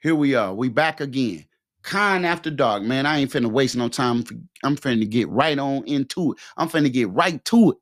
[0.00, 0.54] Here we are.
[0.54, 1.44] We back again.
[1.82, 3.06] Kind after dark, man.
[3.06, 4.24] I ain't finna waste no time.
[4.62, 6.38] I'm finna get right on into it.
[6.56, 7.76] I'm finna get right to it.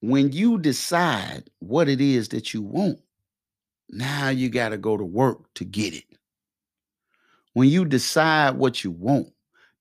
[0.00, 2.98] When you decide what it is that you want,
[3.88, 6.04] now you got to go to work to get it.
[7.52, 9.28] When you decide what you want,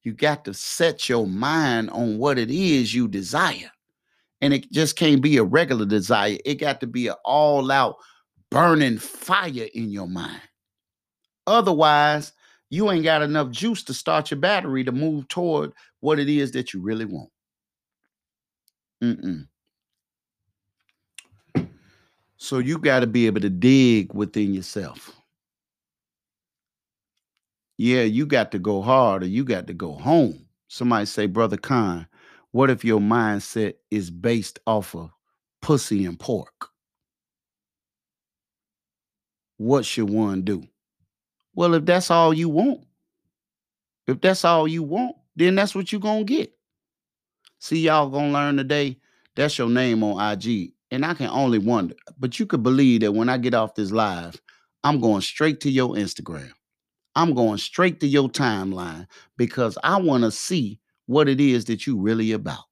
[0.04, 3.72] you got to set your mind on what it is you desire.
[4.42, 6.38] And it just can't be a regular desire.
[6.46, 7.98] It got to be an all out
[8.50, 10.42] burning fire in your mind.
[11.48, 12.34] Otherwise,
[12.70, 16.52] you ain't got enough juice to start your battery to move toward what it is
[16.52, 17.30] that you really want.
[19.04, 19.48] Mm-mm.
[22.38, 25.16] So you got to be able to dig within yourself.
[27.78, 30.46] Yeah, you got to go hard or you got to go home.
[30.68, 32.08] Somebody say, Brother Khan,
[32.52, 35.12] what if your mindset is based off of
[35.62, 36.70] pussy and pork?
[39.58, 40.64] What should one do?
[41.54, 42.84] Well, if that's all you want,
[44.08, 46.54] if that's all you want, then that's what you're going to get.
[47.60, 48.98] See, y'all going to learn today.
[49.36, 50.74] That's your name on IG.
[50.90, 53.92] And I can only wonder, but you could believe that when I get off this
[53.92, 54.42] live,
[54.84, 56.52] I'm going straight to your Instagram.
[57.16, 59.08] I'm going straight to your timeline
[59.38, 62.64] because I want to see what it is that you really about.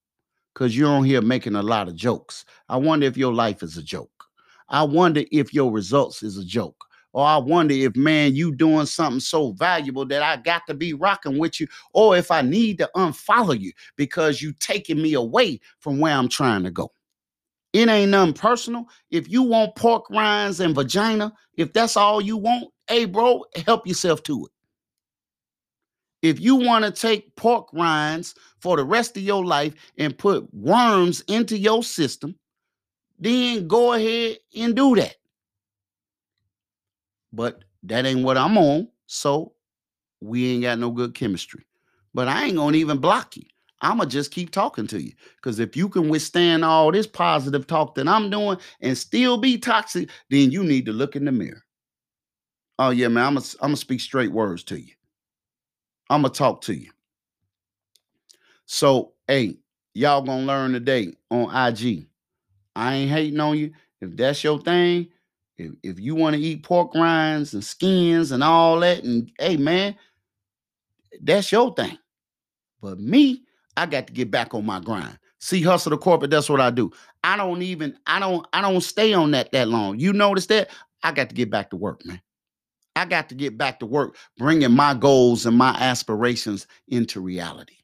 [0.53, 2.45] Because you're on here making a lot of jokes.
[2.67, 4.25] I wonder if your life is a joke.
[4.67, 6.85] I wonder if your results is a joke.
[7.11, 10.93] Or I wonder if, man, you doing something so valuable that I got to be
[10.93, 11.67] rocking with you.
[11.93, 16.29] Or if I need to unfollow you because you taking me away from where I'm
[16.29, 16.91] trying to go.
[17.73, 18.87] It ain't nothing personal.
[19.11, 23.87] If you want pork rinds and vagina, if that's all you want, hey, bro, help
[23.87, 24.51] yourself to it.
[26.21, 30.53] If you want to take pork rinds for the rest of your life and put
[30.53, 32.35] worms into your system,
[33.19, 35.15] then go ahead and do that.
[37.31, 38.89] But that ain't what I'm on.
[39.07, 39.53] So
[40.21, 41.65] we ain't got no good chemistry.
[42.13, 43.43] But I ain't gonna even block you.
[43.81, 45.13] I'ma just keep talking to you.
[45.37, 49.57] Because if you can withstand all this positive talk that I'm doing and still be
[49.57, 51.63] toxic, then you need to look in the mirror.
[52.77, 53.37] Oh yeah, man.
[53.37, 54.93] I'm gonna speak straight words to you.
[56.09, 56.89] I'm gonna talk to you.
[58.65, 59.57] So, hey,
[59.93, 62.07] y'all gonna learn today on IG.
[62.75, 63.71] I ain't hating on you.
[64.01, 65.07] If that's your thing,
[65.57, 69.57] if, if you want to eat pork rinds and skins and all that, and hey
[69.57, 69.95] man,
[71.21, 71.97] that's your thing.
[72.81, 73.43] But me,
[73.75, 75.17] I got to get back on my grind.
[75.39, 76.91] See, hustle the corporate, that's what I do.
[77.23, 79.99] I don't even, I don't, I don't stay on that that long.
[79.99, 80.69] You notice that?
[81.03, 82.21] I got to get back to work, man.
[82.99, 87.75] I got to get back to work, bringing my goals and my aspirations into reality.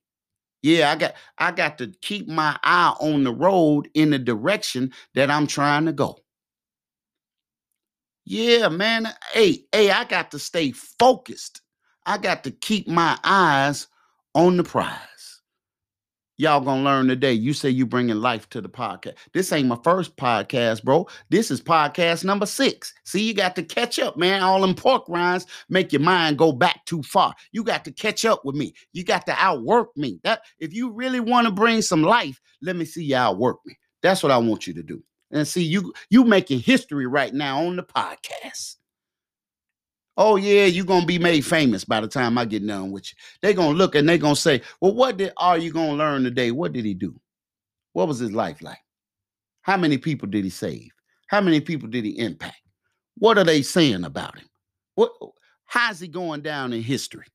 [0.63, 4.93] Yeah, I got I got to keep my eye on the road in the direction
[5.15, 6.19] that I'm trying to go.
[8.25, 9.07] Yeah, man.
[9.33, 11.61] Hey, hey, I got to stay focused.
[12.05, 13.87] I got to keep my eyes
[14.35, 15.34] on the prize
[16.38, 17.34] y'all gonna learn today.
[17.34, 19.16] You say you bringing life to the podcast.
[19.34, 21.07] This ain't my first podcast, bro.
[21.29, 22.94] This is podcast number six.
[23.03, 24.44] See, you got to catch up, man.
[24.44, 27.34] All them pork rinds make your mind go back too far.
[27.51, 28.74] You got to catch up with me.
[28.94, 30.19] You got to outwork me.
[30.24, 33.78] That if you really want to bring some life, let me see you outwork me.
[34.01, 35.03] That's what I want you to do.
[35.31, 38.75] And see, you you making history right now on the podcast.
[40.17, 43.17] Oh yeah, you're gonna be made famous by the time I get done with you.
[43.41, 46.51] They're gonna look and they're gonna say, Well, what did are you gonna learn today?
[46.51, 47.19] What did he do?
[47.93, 48.79] What was his life like?
[49.61, 50.89] How many people did he save?
[51.27, 52.61] How many people did he impact?
[53.17, 54.47] What are they saying about him?
[54.95, 55.11] What
[55.65, 57.25] how's he going down in history?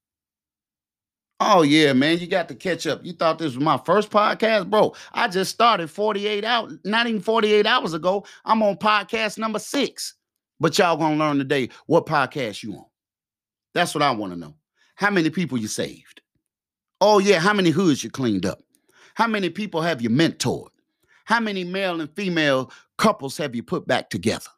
[1.43, 3.01] Oh yeah, man, you got to catch up.
[3.03, 4.95] You thought this was my first podcast, bro?
[5.15, 8.27] I just started 48 out, not even 48 hours ago.
[8.45, 10.15] I'm on podcast number six.
[10.61, 12.85] But y'all gonna learn today what podcast you on.
[13.75, 14.55] That's what I want to know.
[14.95, 16.21] How many people you saved?
[17.01, 18.61] Oh yeah, how many hoods you cleaned up?
[19.15, 20.69] How many people have you mentored?
[21.25, 24.51] How many male and female couples have you put back together?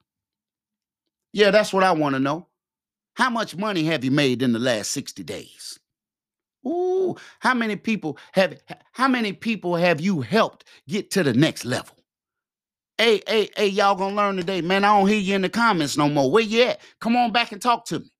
[1.32, 2.49] Yeah, that's what I want to know.
[3.14, 5.78] How much money have you made in the last 60 days?
[6.66, 8.60] Ooh, how many people have
[8.93, 11.96] how many people have you helped get to the next level?
[13.02, 14.84] Hey, hey, hey, y'all gonna learn today, man.
[14.84, 16.31] I don't hear you in the comments no more.
[16.31, 16.81] Where you at?
[17.00, 18.12] Come on back and talk to me.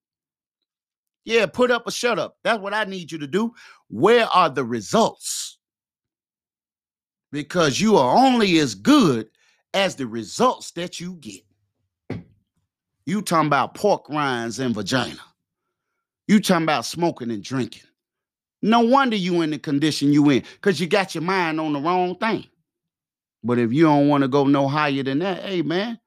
[1.25, 2.37] Yeah, put up or shut up.
[2.43, 3.55] That's what I need you to do.
[3.90, 5.58] Where are the results?
[7.31, 9.29] Because you are only as good
[9.73, 11.43] as the results that you get.
[13.06, 15.23] You talking about pork rinds and vagina.
[16.26, 17.84] You talking about smoking and drinking.
[18.62, 21.81] No wonder you in the condition you in, because you got your mind on the
[21.81, 22.49] wrong thing.
[23.44, 25.99] But if you don't want to go no higher than that, hey man,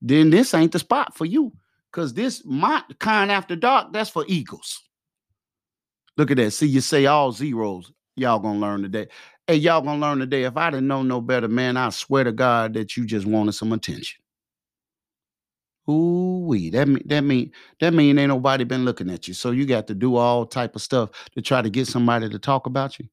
[0.00, 1.52] then this ain't the spot for you.
[1.92, 4.82] Cause this my kind after dark, that's for eagles.
[6.16, 6.52] Look at that.
[6.52, 7.92] See, you say all zeros.
[8.16, 9.08] Y'all gonna learn today.
[9.46, 10.44] Hey, y'all gonna learn today.
[10.44, 13.52] If I didn't know no better, man, I swear to God that you just wanted
[13.52, 14.22] some attention.
[15.90, 16.70] Ooh wee.
[16.70, 17.50] That mean that mean
[17.80, 19.34] that mean ain't nobody been looking at you.
[19.34, 22.38] So you got to do all type of stuff to try to get somebody to
[22.38, 23.08] talk about you.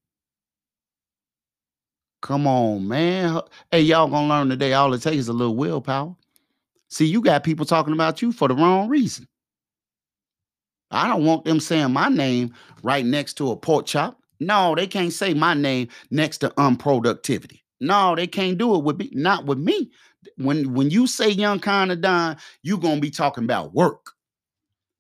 [2.22, 3.42] Come on, man.
[3.72, 4.74] Hey, y'all gonna learn today.
[4.74, 6.16] All it takes is a little willpower.
[6.90, 9.28] See, you got people talking about you for the wrong reason.
[10.92, 14.20] I don't want them saying my name right next to a pork chop.
[14.40, 17.62] No, they can't say my name next to unproductivity.
[17.82, 19.10] No, they can't do it with me.
[19.14, 19.92] Not with me.
[20.38, 24.14] When when you say young kind of Don, you gonna be talking about work.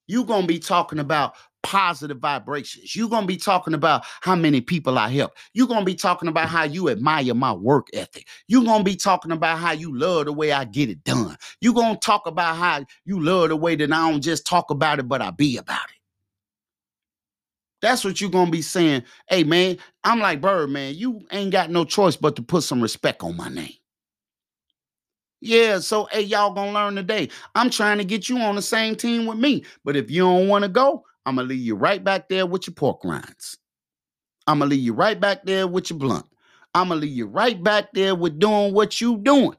[0.08, 2.96] you gonna be talking about positive vibrations.
[2.96, 5.34] You're going to be talking about how many people I help.
[5.54, 8.28] You're going to be talking about how you admire my work ethic.
[8.48, 11.38] You're going to be talking about how you love the way I get it done.
[11.62, 14.72] You're going to talk about how you love the way that I don't just talk
[14.72, 15.96] about it, but I be about it.
[17.82, 19.04] That's what you're going to be saying.
[19.30, 20.96] Hey, man, I'm like Bird, man.
[20.96, 23.74] You ain't got no choice but to put some respect on my name.
[25.42, 27.30] Yeah, so hey, y'all gonna learn today.
[27.56, 29.64] I'm trying to get you on the same team with me.
[29.86, 32.66] But if you don't want to go, I'm gonna leave you right back there with
[32.66, 33.56] your pork rinds.
[34.48, 36.26] I'm gonna leave you right back there with your blunt.
[36.74, 39.56] I'm gonna leave you right back there with doing what you doing.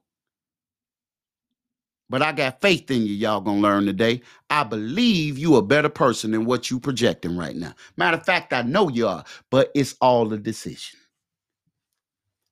[2.09, 4.21] But I got faith in you, y'all gonna learn today.
[4.51, 7.73] I believe you a better person than what you projecting right now.
[7.97, 10.99] Matter of fact, I know you are, but it's all a decision.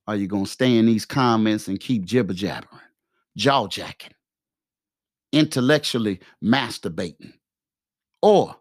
[0.07, 2.83] Are you gonna stay in these comments and keep jibber jabbering,
[3.37, 4.15] jaw jacking,
[5.33, 7.33] intellectually masturbating?
[8.23, 8.55] Or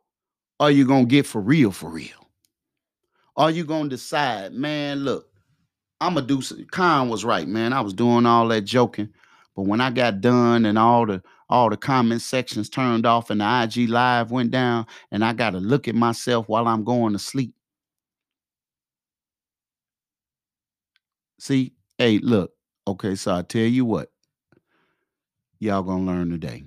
[0.60, 2.30] are you gonna get for real for real?
[3.36, 5.28] Are you gonna decide, man, look,
[6.02, 7.74] I'm gonna do some Khan was right, man.
[7.74, 9.10] I was doing all that joking,
[9.56, 13.42] but when I got done and all the all the comment sections turned off and
[13.42, 17.20] the IG live went down, and I gotta look at myself while I'm going to
[17.20, 17.54] sleep.
[21.40, 22.52] See, hey, look,
[22.88, 24.12] okay, so I tell you what,
[25.60, 26.64] y'all gonna learn today.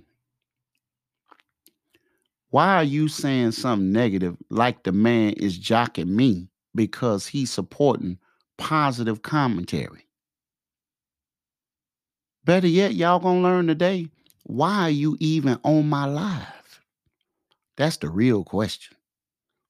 [2.50, 8.18] Why are you saying something negative like the man is jocking me because he's supporting
[8.58, 10.06] positive commentary?
[12.44, 14.08] Better yet, y'all gonna learn today
[14.44, 16.80] why are you even on my live?
[17.76, 18.96] That's the real question.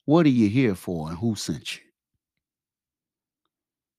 [0.06, 1.82] What are you here for and who sent you?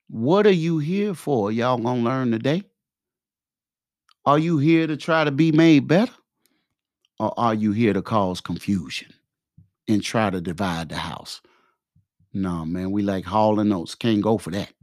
[0.09, 1.51] What are you here for?
[1.51, 2.63] Y'all gonna learn today?
[4.25, 6.13] Are you here to try to be made better?
[7.21, 9.13] Or are you here to cause confusion
[9.87, 11.39] and try to divide the house?
[12.33, 13.93] No, man, we like Hall and Oates.
[13.93, 14.73] Can't go for that.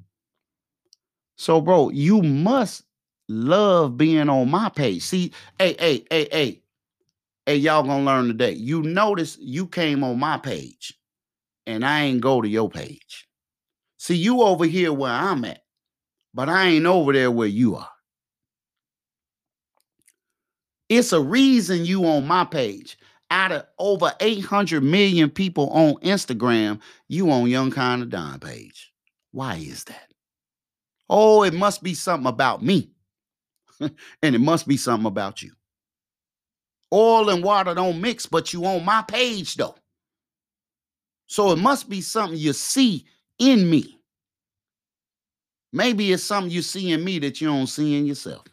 [1.34, 2.84] So, bro, you must
[3.28, 5.02] love being on my page.
[5.02, 6.62] See, hey, hey, hey, hey,
[7.44, 8.52] hey, y'all gonna learn today.
[8.52, 10.94] You notice you came on my page
[11.66, 13.26] and I ain't go to your page.
[13.96, 15.64] See, you over here where I'm at,
[16.32, 17.90] but I ain't over there where you are.
[20.88, 22.98] It's a reason you on my page.
[23.30, 28.90] Out of over 800 million people on Instagram, you on Young Kind of Don page.
[29.32, 30.12] Why is that?
[31.10, 32.90] Oh, it must be something about me.
[33.80, 35.52] and it must be something about you.
[36.92, 39.76] Oil and water don't mix, but you on my page though.
[41.26, 43.04] So it must be something you see
[43.38, 44.00] in me.
[45.72, 48.44] Maybe it's something you see in me that you don't see in yourself.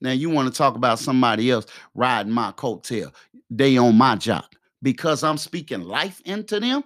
[0.00, 3.12] Now you want to talk about somebody else riding my coattail.
[3.50, 4.44] They on my job
[4.82, 6.84] because I'm speaking life into them.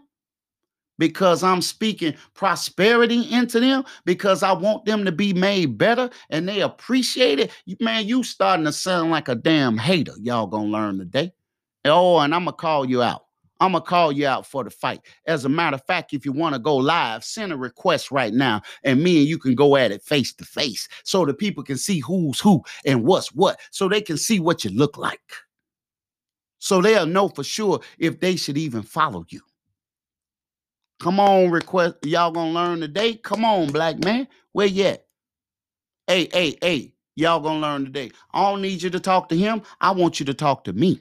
[0.97, 6.49] Because I'm speaking prosperity into them, because I want them to be made better and
[6.49, 7.51] they appreciate it.
[7.81, 10.13] Man, you starting to sound like a damn hater.
[10.21, 11.33] Y'all gonna learn today.
[11.85, 13.24] Oh, and I'm gonna call you out.
[13.65, 15.01] I'm gonna call you out for the fight.
[15.27, 18.35] As a matter of fact, if you want to go live, send a request right
[18.35, 21.65] now, and me and you can go at it face to face, so the people
[21.65, 25.33] can see who's who and what's what, so they can see what you look like,
[26.59, 29.41] so they'll know for sure if they should even follow you.
[31.01, 31.97] Come on, request.
[32.03, 33.15] Y'all gonna learn today?
[33.15, 34.29] Come on, black man.
[34.53, 35.07] Where you at?
[36.07, 36.93] Hey, hey, hey.
[37.17, 38.11] Y'all gonna learn today.
[38.33, 39.63] I don't need you to talk to him.
[39.81, 41.01] I want you to talk to me.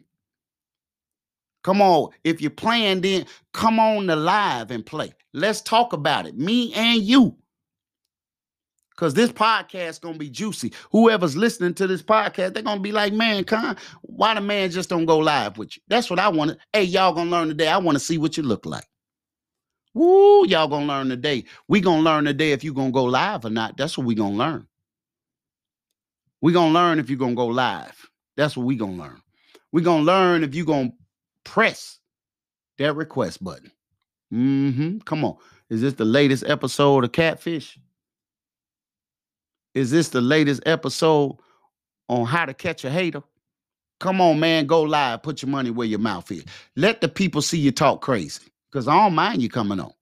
[1.63, 2.09] Come on.
[2.23, 5.13] If you're playing, then come on the live and play.
[5.33, 6.37] Let's talk about it.
[6.37, 7.37] Me and you.
[8.91, 10.73] Because this podcast gonna be juicy.
[10.91, 14.89] Whoever's listening to this podcast, they're gonna be like, man, Khan, why the man just
[14.89, 15.81] don't go live with you?
[15.87, 16.57] That's what I want.
[16.73, 17.69] Hey, y'all gonna learn today.
[17.69, 18.85] I want to see what you look like.
[19.95, 21.45] Woo, y'all gonna learn today.
[21.67, 23.77] We gonna learn today if you gonna go live or not.
[23.77, 24.67] That's what we gonna learn.
[26.41, 28.09] we gonna learn if you're gonna go live.
[28.37, 29.21] That's what we gonna learn.
[29.71, 30.91] we gonna learn if you gonna
[31.43, 31.99] press
[32.77, 33.71] that request button.
[34.33, 34.99] Mm-hmm.
[34.99, 35.37] Come on.
[35.69, 37.77] Is this the latest episode of Catfish?
[39.73, 41.37] Is this the latest episode
[42.09, 43.23] on how to catch a hater?
[43.99, 45.23] Come on, man, go live.
[45.23, 46.43] Put your money where your mouth is.
[46.75, 48.43] Let the people see you talk crazy.
[48.71, 49.93] Because I don't mind you coming on.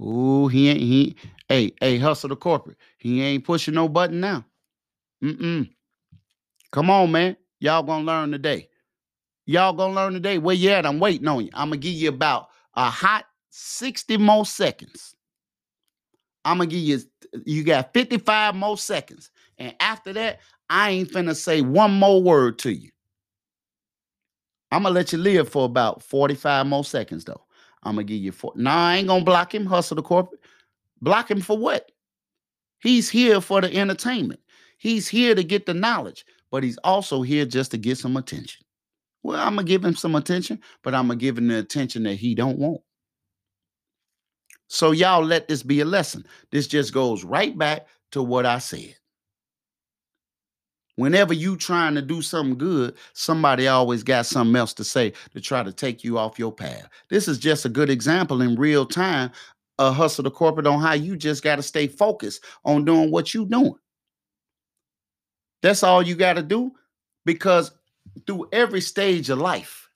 [0.00, 1.16] Ooh, he ain't he.
[1.48, 2.76] Hey, hey, hustle the corporate.
[2.98, 4.44] He ain't pushing no button now.
[5.22, 5.70] Mm-mm.
[6.72, 7.36] Come on, man.
[7.60, 8.68] Y'all gonna learn today.
[9.46, 10.38] Y'all gonna learn today.
[10.38, 10.84] Where you at?
[10.84, 11.50] I'm waiting on you.
[11.54, 15.14] I'm gonna give you about a hot 60 more seconds.
[16.44, 17.00] I'm gonna give you
[17.44, 19.30] you got 55 more seconds.
[19.58, 22.90] And after that, I ain't finna say one more word to you.
[24.72, 27.44] I'm gonna let you live for about 45 more seconds though.
[27.84, 28.52] I'm gonna give you four.
[28.56, 30.40] Nah, I ain't gonna block him, hustle the corporate.
[31.00, 31.92] Block him for what?
[32.80, 34.40] He's here for the entertainment.
[34.78, 38.65] He's here to get the knowledge, but he's also here just to get some attention.
[39.22, 42.14] Well, I'm gonna give him some attention, but I'm gonna give him the attention that
[42.14, 42.80] he don't want.
[44.68, 46.24] So y'all let this be a lesson.
[46.50, 48.94] This just goes right back to what I said.
[50.96, 55.40] Whenever you trying to do something good, somebody always got something else to say to
[55.40, 56.88] try to take you off your path.
[57.10, 59.30] This is just a good example in real time,
[59.78, 63.34] a hustle the corporate on how you just got to stay focused on doing what
[63.34, 63.74] you doing.
[65.62, 66.72] That's all you got to do
[67.26, 67.72] because
[68.26, 69.88] through every stage of life,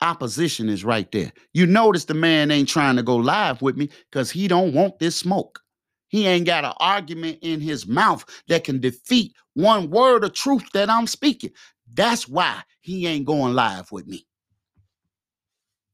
[0.00, 1.32] opposition is right there.
[1.52, 4.98] You notice the man ain't trying to go live with me because he don't want
[4.98, 5.60] this smoke.
[6.08, 10.70] He ain't got an argument in his mouth that can defeat one word of truth
[10.72, 11.50] that I'm speaking.
[11.92, 14.26] That's why he ain't going live with me.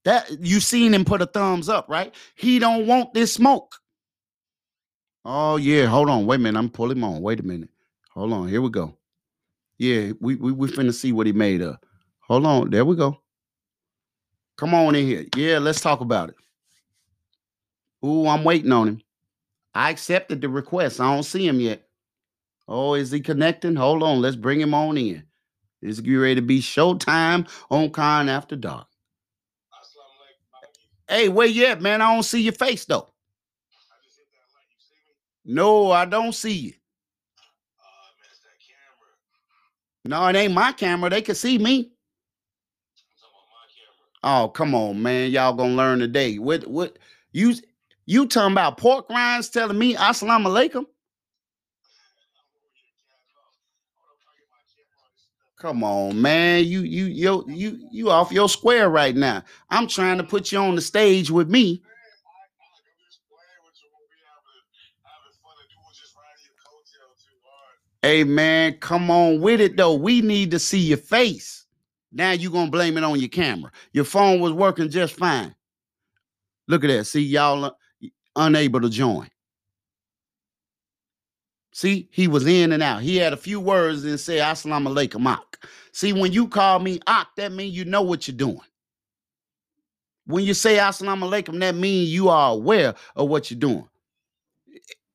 [0.05, 2.15] That you seen him put a thumbs up, right?
[2.37, 3.75] He don't want this smoke.
[5.25, 6.27] Oh yeah, hold on.
[6.27, 6.59] Wait a minute.
[6.59, 7.23] I'm pulling him on.
[7.23, 7.71] Wait a minute.
[8.11, 8.49] Hold on.
[8.49, 8.97] Here we go.
[9.79, 11.77] Yeah, we we we finna see what he made of.
[12.21, 12.71] Hold on.
[12.71, 13.21] There we go.
[14.57, 15.27] Come on in here.
[15.37, 16.37] Yeah, let's talk about it.
[18.07, 19.01] Ooh, I'm waiting on him.
[19.75, 21.01] I accepted the request.
[21.01, 21.83] I don't see him yet.
[22.69, 23.75] Oh, is he connecting?
[23.77, 24.21] Hold on.
[24.21, 25.25] Let's bring him on in.
[25.83, 28.87] It's ready to be showtime on Khan After Dark.
[31.09, 32.01] Hey, where you at, man?
[32.01, 33.09] I don't see your face though.
[35.45, 36.73] No, I don't see you.
[40.05, 41.11] No, it ain't my camera.
[41.11, 41.91] They can see me.
[44.23, 45.31] Oh, come on, man.
[45.31, 46.39] Y'all gonna learn today.
[46.39, 46.99] What what
[47.33, 47.55] you
[48.07, 50.87] you talking about pork rinds telling me assalamu alaikum?
[55.59, 56.65] Come on, man.
[56.65, 59.43] You you you you you off your square right now.
[59.71, 61.83] I'm trying to put you on the stage with me.
[68.05, 69.95] Hey man, come on with it though.
[69.95, 71.65] We need to see your face.
[72.13, 73.73] Now you gonna blame it on your camera.
[73.95, 75.55] Your phone was working just fine.
[76.69, 77.07] Look at that.
[77.07, 77.71] See, y'all uh,
[78.37, 79.31] unable to join.
[81.73, 83.01] See, he was in and out.
[83.01, 85.67] He had a few words and said, Assalamu alaikum, Ak.
[85.93, 88.61] See, when you call me Ak, that means you know what you're doing.
[90.27, 93.89] When you say Assalamu alaikum, that means you are aware of what you're doing.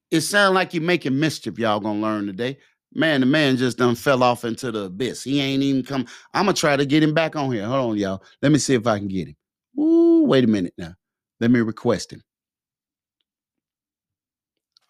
[0.09, 2.57] It sounds like you're making mischief, y'all gonna learn today.
[2.93, 5.23] Man, the man just done fell off into the abyss.
[5.23, 6.07] He ain't even come.
[6.33, 7.65] I'm gonna try to get him back on here.
[7.65, 8.23] Hold on, y'all.
[8.41, 9.35] Let me see if I can get him.
[9.79, 10.93] Ooh, wait a minute now.
[11.39, 12.23] Let me request him.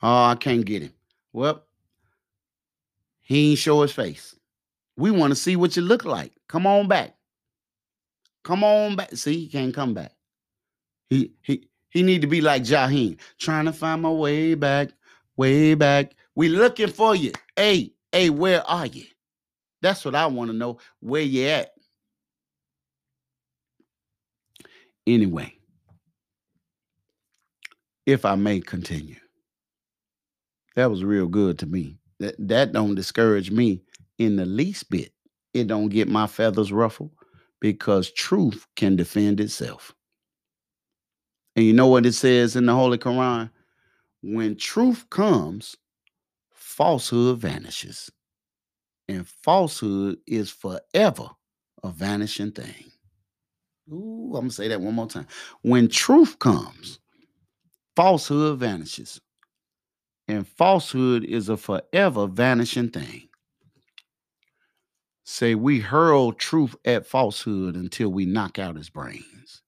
[0.02, 0.94] Oh, I can't get him.
[1.34, 1.66] Well,
[3.22, 4.36] he ain't show his face.
[4.96, 6.32] We want to see what you look like.
[6.48, 7.16] Come on back.
[8.44, 9.16] Come on back.
[9.16, 10.14] See, he can't come back.
[11.10, 14.90] He he he need to be like Jaheim, trying to find my way back,
[15.38, 16.16] way back.
[16.36, 17.32] We looking for you.
[17.56, 19.06] Hey, hey, where are you?
[19.82, 20.80] That's what I want to know.
[21.00, 21.72] Where you at?
[25.08, 25.54] Anyway,
[28.06, 29.16] if I may continue
[30.80, 31.98] that was real good to me.
[32.20, 33.82] That that don't discourage me
[34.18, 35.12] in the least bit.
[35.54, 37.12] It don't get my feathers ruffled
[37.60, 39.94] because truth can defend itself.
[41.56, 43.50] And you know what it says in the Holy Quran?
[44.22, 45.76] When truth comes,
[46.80, 48.10] falsehood vanishes.
[49.10, 51.30] And falsehood is forever
[51.84, 52.92] a vanishing thing.
[53.92, 55.28] Ooh, I'm gonna say that one more time.
[55.62, 57.00] When truth comes,
[57.98, 59.20] falsehood vanishes
[60.30, 63.28] and falsehood is a forever vanishing thing.
[65.26, 69.64] Say we hurl truth at falsehood until we knock out his brains.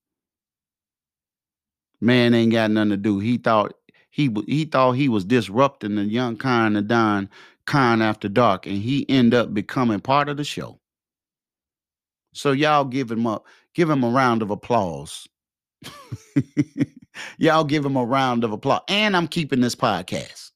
[2.00, 3.20] Man ain't got nothing to do.
[3.20, 3.74] He thought
[4.12, 7.30] he he thought he was disrupting the young kind of Don
[7.66, 10.80] Khan After Dark, and he end up becoming part of the show.
[12.34, 15.28] So y'all give him up, give him a round of applause.
[17.38, 18.82] y'all give him a round of applause.
[18.88, 20.52] And I'm keeping this podcast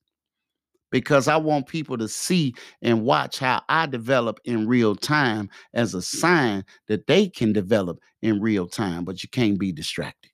[0.91, 5.93] because I want people to see and watch how I develop in real time as
[5.93, 10.31] a sign that they can develop in real time, but you can't be distracted.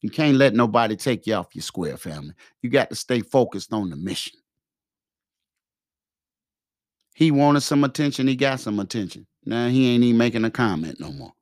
[0.00, 2.34] You can't let nobody take you off your square family.
[2.62, 4.38] You got to stay focused on the mission.
[7.14, 9.26] He wanted some attention, he got some attention.
[9.44, 11.32] Now he ain't even making a comment no more.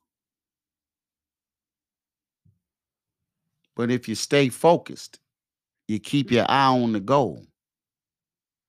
[3.75, 5.18] But if you stay focused,
[5.88, 7.44] you keep your eye on the goal.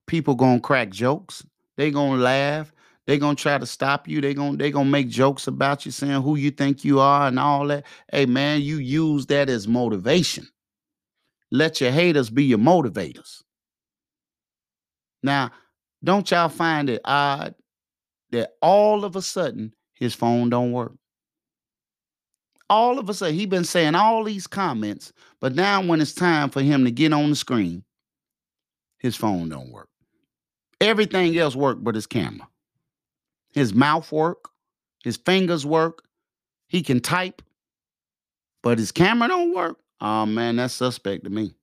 [0.08, 1.46] People gonna crack jokes.
[1.78, 2.72] They gonna laugh.
[3.08, 4.20] They gonna try to stop you.
[4.20, 7.40] They gonna they gonna make jokes about you, saying who you think you are and
[7.40, 7.86] all that.
[8.12, 10.48] Hey man, you use that as motivation.
[11.52, 13.44] Let your haters be your motivators.
[15.22, 15.52] Now,
[16.04, 17.56] don't y'all find it odd
[18.32, 20.94] that all of a sudden his phone don't work?
[22.68, 26.50] All of a sudden, he been saying all these comments, but now when it's time
[26.50, 27.84] for him to get on the screen,
[28.98, 29.90] his phone don't work.
[30.82, 32.48] Everything else worked but his camera.
[33.56, 34.50] His mouth work,
[35.04, 36.04] his fingers work,
[36.68, 37.42] he can type,
[38.62, 39.80] but his camera don't work.
[40.02, 41.56] Oh man, that's suspect to me.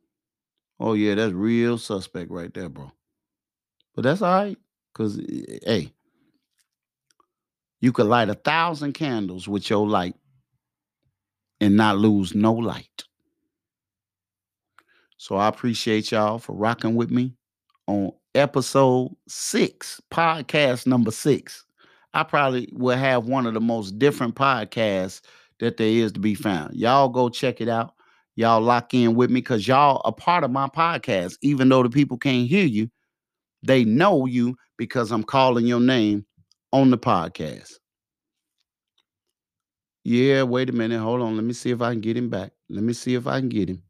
[0.81, 2.91] Oh yeah, that's real suspect right there, bro.
[3.95, 4.59] But that's all right,
[4.95, 5.93] cause eh, hey,
[7.83, 10.17] you could light a thousand candles with your light
[11.61, 13.05] and not lose no light.
[15.19, 17.35] So I appreciate y'all for rocking with me
[17.87, 21.67] on episode six, podcast number six.
[22.15, 25.21] I probably will have one of the most different podcasts
[25.61, 26.75] that there is to be found.
[26.75, 27.95] Y'all go check it out.
[28.37, 31.37] Y'all lock in with me because y'all a part of my podcast.
[31.43, 32.91] Even though the people can't hear you,
[33.63, 36.27] they know you because I'm calling your name
[36.73, 37.75] on the podcast.
[40.05, 40.99] Yeah, wait a minute.
[40.99, 41.37] Hold on.
[41.37, 42.53] Let me see if I can get him back.
[42.69, 43.83] Let me see if I can get him.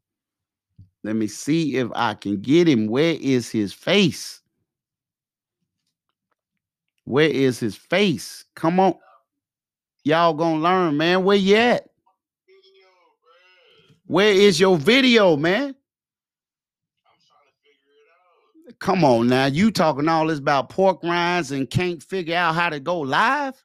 [1.03, 2.87] Let me see if I can get him.
[2.87, 4.42] Where is his face?
[7.05, 8.45] Where is his face?
[8.55, 8.95] Come on.
[10.03, 11.23] Y'all gonna learn, man.
[11.23, 11.89] Where you at?
[14.05, 15.75] Where is your video, man?
[18.79, 19.45] Come on now.
[19.45, 23.55] You talking all this about pork rinds and can't figure out how to go live?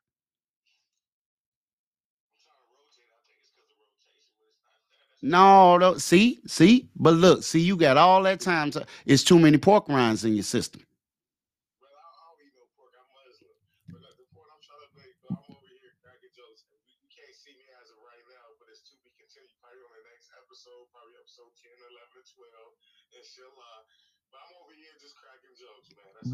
[5.21, 8.71] No, no, see, see, but look, see, you got all that time.
[8.71, 10.83] To, it's too many pork rinds in your system.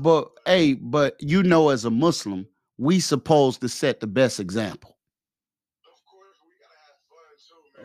[0.02, 2.46] But hey, but you know, as a Muslim,
[2.78, 4.96] we supposed to set the best example.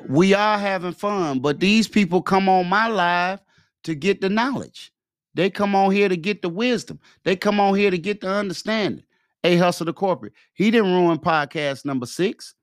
[0.07, 3.41] We are having fun, but these people come on my live
[3.83, 4.91] to get the knowledge.
[5.35, 6.99] They come on here to get the wisdom.
[7.23, 9.03] They come on here to get the understanding.
[9.43, 10.33] A hustle the corporate.
[10.53, 12.55] He didn't ruin podcast number six.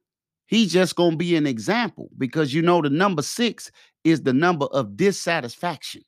[0.46, 3.70] He's just gonna be an example because you know the number six
[4.04, 6.02] is the number of dissatisfaction.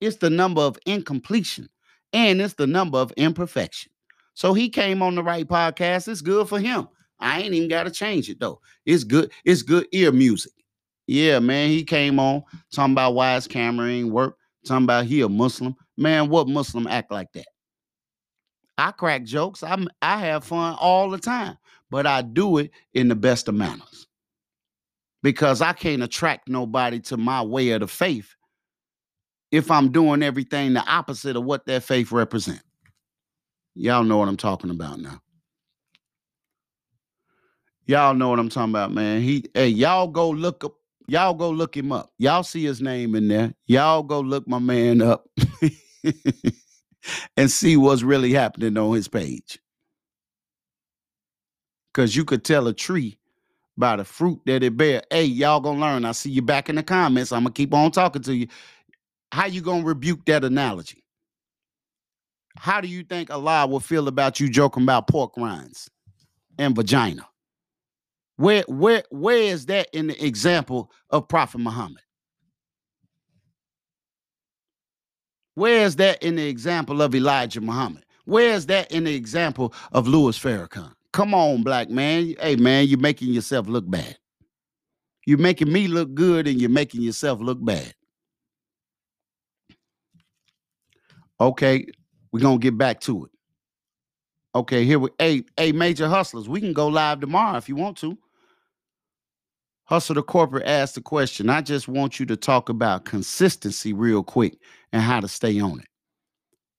[0.00, 1.68] It's the number of incompletion,
[2.12, 3.92] and it's the number of imperfection.
[4.34, 6.08] So he came on the right podcast.
[6.08, 6.88] It's good for him.
[7.20, 8.60] I ain't even got to change it though.
[8.86, 9.32] It's good.
[9.44, 10.52] It's good ear music.
[11.06, 11.70] Yeah, man.
[11.70, 14.36] He came on talking about why his camera ain't work.
[14.64, 15.74] Talking about he a Muslim.
[15.96, 17.48] Man, what Muslim act like that?
[18.76, 19.62] I crack jokes.
[19.62, 21.56] I'm I have fun all the time,
[21.90, 24.06] but I do it in the best of manners.
[25.22, 28.34] Because I can't attract nobody to my way of the faith
[29.50, 32.62] if I'm doing everything the opposite of what that faith represent.
[33.74, 35.20] Y'all know what I'm talking about now.
[37.86, 39.22] Y'all know what I'm talking about, man.
[39.22, 40.74] He hey, y'all go look up,
[41.06, 42.10] y'all go look him up.
[42.18, 43.54] Y'all see his name in there.
[43.66, 45.26] Y'all go look my man up
[47.36, 49.58] and see what's really happening on his page.
[51.98, 53.18] Cause you could tell a tree
[53.76, 55.02] by the fruit that it bear.
[55.10, 56.04] Hey, y'all gonna learn.
[56.04, 57.32] I see you back in the comments.
[57.32, 58.46] I'm gonna keep on talking to you.
[59.32, 61.02] How you gonna rebuke that analogy?
[62.56, 65.90] How do you think Allah will feel about you joking about pork rinds
[66.56, 67.26] and vagina?
[68.36, 72.04] Where where where is that in the example of Prophet Muhammad?
[75.56, 78.04] Where is that in the example of Elijah Muhammad?
[78.24, 80.92] Where is that in the example of Louis Farrakhan?
[81.12, 82.34] Come on, black man.
[82.40, 84.18] Hey man, you're making yourself look bad.
[85.26, 87.94] You're making me look good and you're making yourself look bad.
[91.40, 91.86] Okay.
[92.32, 93.30] We're gonna get back to it.
[94.54, 96.48] Okay, here we hey, hey, major hustlers.
[96.48, 98.18] We can go live tomorrow if you want to.
[99.84, 101.48] Hustle the corporate asked the question.
[101.48, 104.58] I just want you to talk about consistency real quick
[104.92, 105.86] and how to stay on it.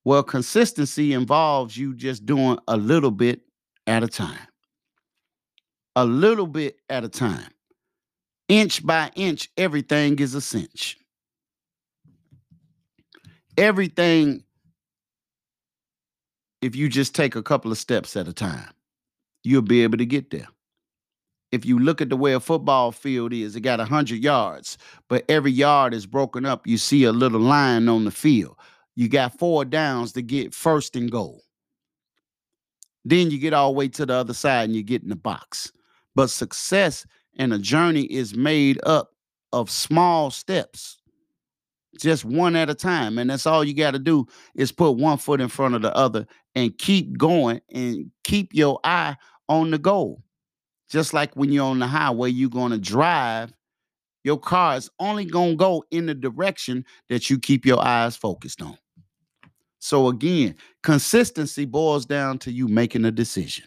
[0.03, 3.41] Well, consistency involves you just doing a little bit
[3.89, 4.47] at a time.
[5.97, 7.49] A little bit at a time.
[8.47, 10.97] Inch by inch, everything is a cinch.
[13.57, 14.43] Everything,
[16.61, 18.69] if you just take a couple of steps at a time,
[19.43, 20.47] you'll be able to get there
[21.51, 25.25] if you look at the way a football field is, it got 100 yards, but
[25.29, 26.67] every yard is broken up.
[26.67, 28.55] You see a little line on the field.
[28.95, 31.43] You got four downs to get first and goal.
[33.09, 35.15] Then you get all the way to the other side and you get in the
[35.15, 35.71] box.
[36.13, 37.07] But success
[37.39, 39.09] and a journey is made up
[39.51, 41.01] of small steps,
[41.99, 43.17] just one at a time.
[43.17, 45.95] And that's all you got to do is put one foot in front of the
[45.95, 49.15] other and keep going and keep your eye
[49.47, 50.21] on the goal.
[50.87, 53.51] Just like when you're on the highway, you're going to drive.
[54.23, 58.15] Your car is only going to go in the direction that you keep your eyes
[58.15, 58.77] focused on.
[59.79, 63.65] So, again, consistency boils down to you making a decision.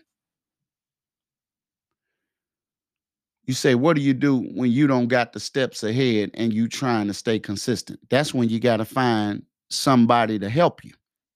[3.44, 6.68] You say, what do you do when you don't got the steps ahead and you
[6.68, 7.98] trying to stay consistent?
[8.08, 10.92] That's when you got to find somebody to help you.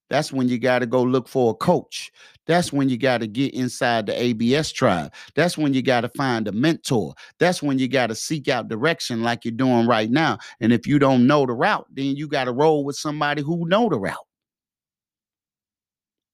[0.08, 2.12] That's when you got to go look for a coach.
[2.46, 5.12] That's when you got to get inside the ABS tribe.
[5.34, 7.14] That's when you got to find a mentor.
[7.40, 10.38] That's when you got to seek out direction like you're doing right now.
[10.60, 13.68] And if you don't know the route, then you got to roll with somebody who
[13.68, 14.25] know the route.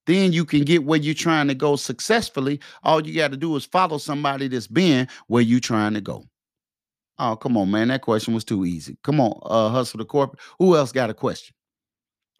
[0.07, 2.61] Then you can get where you're trying to go successfully.
[2.83, 6.25] All you got to do is follow somebody that's been where you're trying to go.
[7.19, 7.89] Oh, come on, man.
[7.89, 8.99] That question was too easy.
[9.05, 10.41] Come on, uh, hustle the corporate.
[10.59, 11.55] Who else got a question?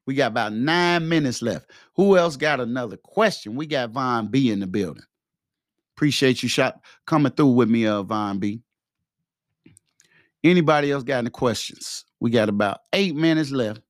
[0.07, 1.71] We got about nine minutes left.
[1.95, 3.55] Who else got another question?
[3.55, 5.05] We got Von B in the building.
[5.97, 8.61] Appreciate you shot coming through with me, uh, Von B.
[10.43, 12.05] Anybody else got any questions?
[12.19, 13.81] We got about eight minutes left.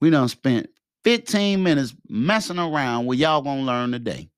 [0.00, 0.68] We done spent
[1.08, 4.28] 15 minutes messing around with y'all gonna learn today.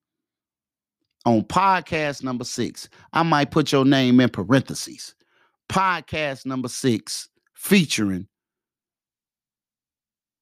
[1.26, 5.16] On podcast number six, I might put your name in parentheses.
[5.68, 8.28] Podcast number six, featuring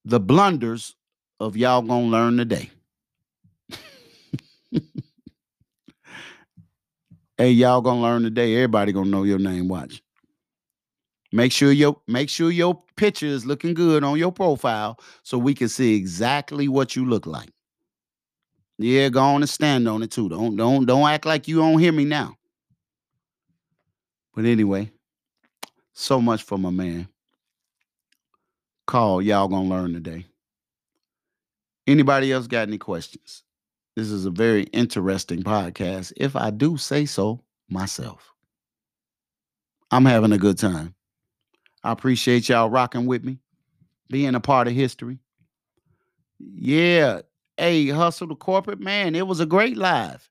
[0.04, 0.96] the blunders
[1.40, 2.68] of y'all gonna learn today.
[7.38, 8.54] hey, y'all gonna learn today.
[8.56, 9.66] Everybody gonna know your name.
[9.66, 10.02] Watch.
[11.32, 15.54] Make sure your make sure your picture is looking good on your profile so we
[15.54, 17.50] can see exactly what you look like.
[18.78, 20.28] Yeah, go on and stand on it too.
[20.28, 22.36] Don't don't don't act like you don't hear me now.
[24.34, 24.90] But anyway,
[25.92, 27.08] so much for my man
[28.88, 30.24] call y'all gonna learn today.
[31.86, 33.44] Anybody else got any questions?
[33.94, 38.32] This is a very interesting podcast, if I do say so myself.
[39.90, 40.94] I'm having a good time.
[41.84, 43.38] I appreciate y'all rocking with me,
[44.08, 45.18] being a part of history.
[46.38, 47.22] Yeah.
[47.56, 49.14] Hey, hustle the corporate man.
[49.14, 50.28] It was a great live.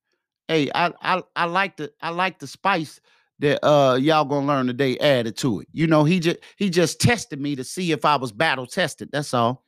[0.48, 3.02] Hey, I I I like the I like the spice
[3.40, 5.68] that uh y'all gonna learn today added to it.
[5.74, 9.10] You know, he just he just tested me to see if I was battle tested.
[9.12, 9.64] That's all.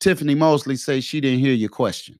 [0.00, 2.18] Tiffany Mosley says she didn't hear your question.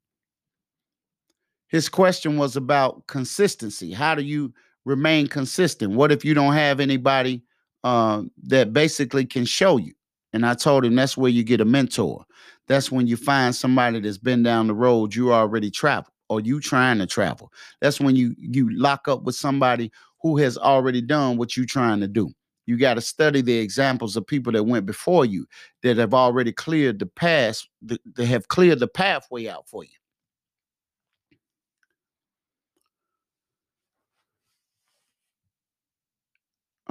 [1.69, 3.93] His question was about consistency.
[3.93, 4.53] How do you
[4.85, 5.93] remain consistent?
[5.93, 7.43] What if you don't have anybody
[7.85, 9.93] uh, that basically can show you?
[10.33, 12.25] And I told him that's where you get a mentor.
[12.69, 16.61] That's when you find somebody that's been down the road you already traveled or you
[16.61, 17.53] trying to travel.
[17.81, 19.93] That's when you you lock up with somebody
[20.23, 22.33] who has already done what you're trying to do.
[22.67, 25.47] You got to study the examples of people that went before you
[25.83, 29.91] that have already cleared the path, that have cleared the pathway out for you.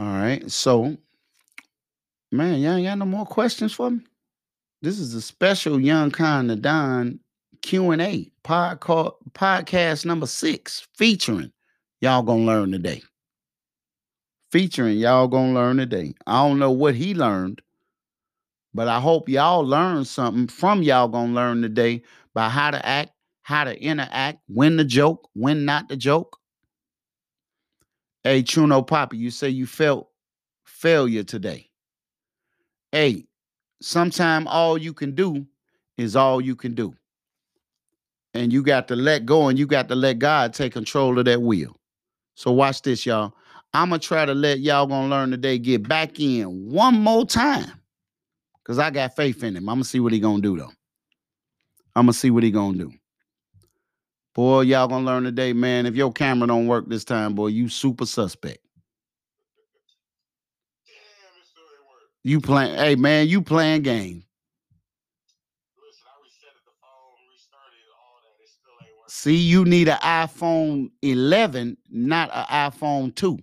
[0.02, 0.50] All right.
[0.52, 0.98] So,
[2.32, 4.00] man, y'all ain't got no more questions for me?
[4.82, 7.20] This is a special Young Kind of Don
[7.62, 11.52] Q&A podcast, podcast number six featuring
[12.02, 13.04] y'all gonna learn today
[14.52, 16.14] featuring y'all gonna learn today.
[16.28, 17.62] I don't know what he learned,
[18.74, 23.12] but I hope y'all learned something from y'all gonna learn today by how to act,
[23.44, 26.38] how to interact, when the joke, when not the joke.
[28.24, 30.10] Hey, Chuno Poppy, you say you felt
[30.64, 31.70] failure today.
[32.92, 33.26] Hey,
[33.82, 35.46] sometime all you can do
[35.98, 36.94] is all you can do.
[38.34, 41.26] And you got to let go and you got to let God take control of
[41.26, 41.76] that wheel.
[42.36, 43.34] So watch this, y'all.
[43.74, 47.72] I'm gonna try to let y'all gonna learn today get back in one more time.
[48.64, 49.68] Cause I got faith in him.
[49.68, 50.72] I'm gonna see what he gonna do though.
[51.96, 52.92] I'm gonna see what he gonna do.
[54.34, 55.86] Boy, y'all gonna learn today, man.
[55.86, 58.60] If your camera don't work this time, boy, you super suspect.
[60.88, 61.64] Damn, it still.
[62.24, 64.24] You playing, hey man, you playing game.
[65.76, 68.42] Listen, I resetted the phone, restarted it, all that.
[68.42, 69.10] It still ain't working.
[69.10, 73.34] See, you need an iPhone 11, not an iPhone 2.
[73.34, 73.38] I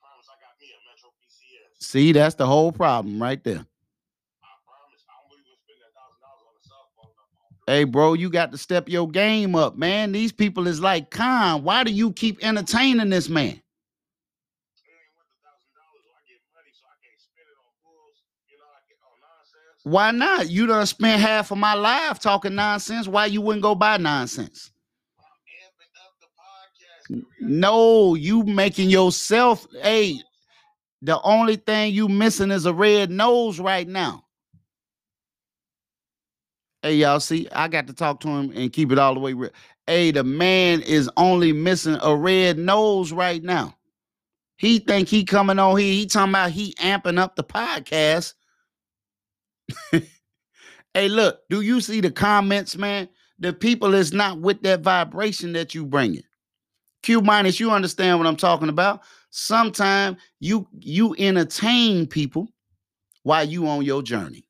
[0.00, 1.84] promise I got me a Metro PCS.
[1.84, 3.66] See, that's the whole problem right there.
[3.66, 5.04] I promise.
[5.04, 7.12] I don't believe we'll spend that thousand dollars on a cell phone.
[7.12, 7.52] no more.
[7.68, 10.10] Hey, bro, you got to step your game up, man.
[10.10, 13.60] These people is like, Khan, why do you keep entertaining this man?
[19.82, 20.48] Why not?
[20.48, 23.06] You done spent half of my life talking nonsense.
[23.06, 24.70] Why you wouldn't go buy nonsense?
[27.38, 29.66] No, you making yourself.
[29.82, 30.22] Hey,
[31.02, 34.24] the only thing you missing is a red nose right now.
[36.88, 39.34] Hey, y'all see, I got to talk to him and keep it all the way
[39.34, 39.50] real.
[39.86, 43.76] Hey, the man is only missing a red nose right now.
[44.56, 45.92] He think he coming on here.
[45.92, 48.32] He talking about he amping up the podcast.
[49.92, 53.10] hey, look, do you see the comments, man?
[53.38, 56.22] The people is not with that vibration that you bringing.
[57.02, 59.02] Q minus, you understand what I'm talking about.
[59.28, 62.48] Sometimes you you entertain people
[63.24, 64.47] while you on your journey.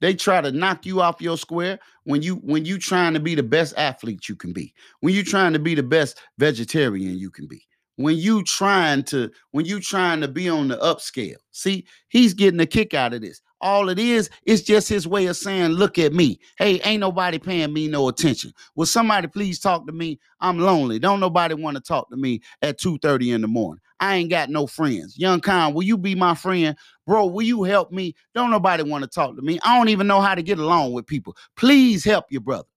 [0.00, 3.34] They try to knock you off your square when you when you trying to be
[3.34, 4.74] the best athlete you can be.
[5.00, 7.62] When you trying to be the best vegetarian you can be.
[7.96, 11.36] When you trying to when you trying to be on the upscale.
[11.52, 13.40] See, he's getting a kick out of this.
[13.60, 16.38] All it is is just his way of saying, "Look at me.
[16.58, 18.52] Hey, ain't nobody paying me no attention.
[18.76, 20.20] Will somebody please talk to me?
[20.40, 21.00] I'm lonely.
[21.00, 23.80] Don't nobody want to talk to me at 2:30 in the morning.
[24.00, 25.18] I ain't got no friends.
[25.18, 26.76] Young Khan, will you be my friend?
[27.08, 28.14] Bro, will you help me?
[28.34, 29.58] Don't nobody want to talk to me.
[29.64, 31.34] I don't even know how to get along with people.
[31.56, 32.68] Please help your brother.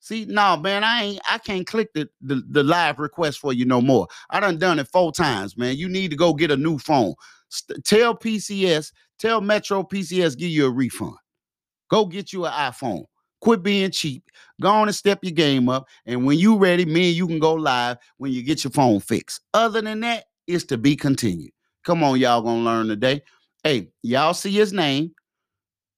[0.00, 3.64] See, no, man, I ain't I can't click the, the the live request for you
[3.64, 4.08] no more.
[4.28, 5.76] I done done it four times, man.
[5.76, 7.14] You need to go get a new phone.
[7.48, 11.14] St- tell PCS, tell Metro PCS, give you a refund.
[11.90, 13.04] Go get you an iPhone.
[13.40, 14.24] Quit being cheap.
[14.60, 15.86] Go on and step your game up.
[16.06, 18.98] And when you ready, me and you can go live when you get your phone
[18.98, 19.42] fixed.
[19.54, 21.52] Other than that, it's to be continued.
[21.84, 23.22] Come on, y'all gonna learn today.
[23.62, 25.12] Hey, y'all see his name.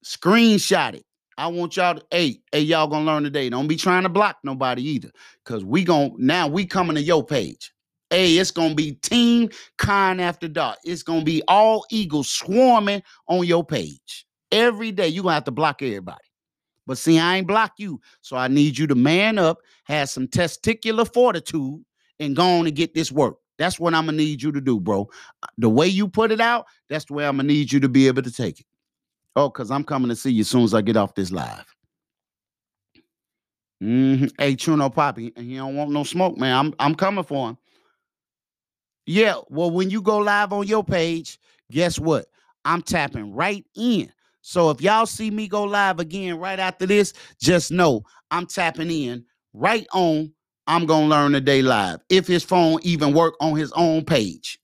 [0.05, 1.05] Screenshot it.
[1.39, 3.49] I want y'all to, hey, hey, y'all gonna learn today.
[3.49, 5.11] Don't be trying to block nobody either.
[5.45, 7.73] Cause we gon' now we coming to your page.
[8.11, 9.49] Hey, it's gonna be Team
[9.79, 10.79] Khan After Dark.
[10.85, 14.27] It's gonna be all eagles swarming on your page.
[14.51, 16.19] Every day you gonna have to block everybody.
[16.87, 18.01] But see, I ain't block you.
[18.21, 21.83] So I need you to man up, have some testicular fortitude,
[22.19, 23.37] and go on and get this work.
[23.63, 25.09] That's what I'm gonna need you to do, bro.
[25.57, 28.09] The way you put it out, that's the way I'm gonna need you to be
[28.09, 28.67] able to take it.
[29.37, 31.65] Oh, because I'm coming to see you as soon as I get off this live.
[33.81, 34.33] Mhm.
[34.37, 36.57] Hey, Chuno Poppy, he don't want no smoke, man.
[36.57, 37.59] I'm I'm coming for him.
[39.07, 41.39] Yeah, well, when you go live on your page,
[41.71, 42.27] guess what?
[42.65, 44.13] I'm tapping right in.
[44.41, 48.91] So if y'all see me go live again right after this, just know I'm tapping
[48.91, 50.33] in right on.
[50.67, 52.01] I'm gonna learn today live.
[52.09, 54.59] If his phone even work on his own page.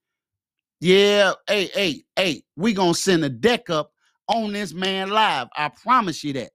[0.81, 3.93] Yeah, hey, hey, hey, we gonna send a deck up
[4.29, 5.49] on this man live.
[5.57, 6.51] I promise you that.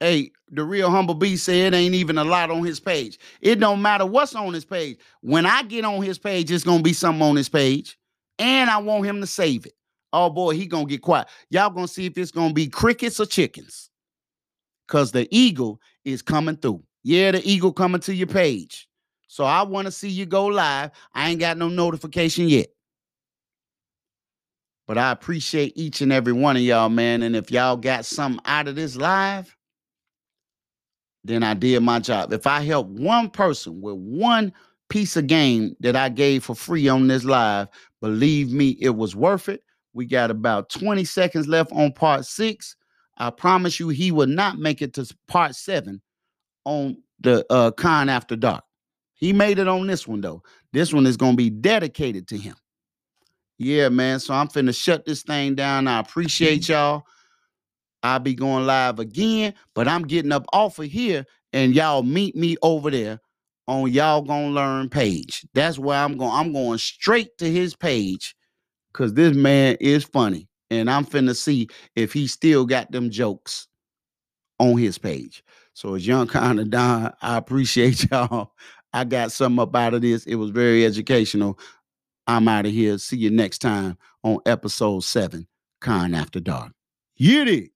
[0.00, 3.18] Hey, the real humble B said it ain't even a lot on his page.
[3.40, 4.98] It don't matter what's on his page.
[5.22, 7.98] When I get on his page, it's gonna be something on his page,
[8.38, 9.74] and I want him to save it.
[10.12, 11.28] Oh boy, he gonna get quiet.
[11.50, 13.90] Y'all gonna see if it's gonna be crickets or chickens.
[14.88, 16.82] Cause the eagle is coming through.
[17.02, 18.88] Yeah, the eagle coming to your page.
[19.26, 20.90] So I want to see you go live.
[21.14, 22.68] I ain't got no notification yet.
[24.86, 27.22] But I appreciate each and every one of y'all, man.
[27.22, 29.56] And if y'all got something out of this live,
[31.22, 32.32] then I did my job.
[32.32, 34.52] If I help one person with one
[34.88, 37.68] piece of game that I gave for free on this live,
[38.00, 39.62] believe me, it was worth it.
[39.92, 42.74] We got about 20 seconds left on part six.
[43.16, 46.02] I promise you, he will not make it to part seven
[46.64, 48.64] on the uh, Khan After Dark.
[49.14, 50.42] He made it on this one, though.
[50.72, 52.54] This one is going to be dedicated to him.
[53.58, 54.20] Yeah, man.
[54.20, 55.86] So I'm finna shut this thing down.
[55.86, 57.04] I appreciate y'all.
[58.02, 62.34] I'll be going live again, but I'm getting up off of here and y'all meet
[62.34, 63.20] me over there
[63.68, 65.46] on y'all gonna learn page.
[65.52, 66.32] That's where I'm going.
[66.32, 68.34] I'm going straight to his page
[68.92, 70.48] because this man is funny.
[70.70, 73.68] And I'm finna see if he still got them jokes
[74.58, 75.42] on his page.
[75.80, 78.52] So as young kind of Don, I appreciate y'all.
[78.92, 80.26] I got something up out of this.
[80.26, 81.58] It was very educational.
[82.26, 82.98] I'm out of here.
[82.98, 85.46] See you next time on episode seven,
[85.80, 86.72] Khan After Dark.
[87.16, 87.70] It.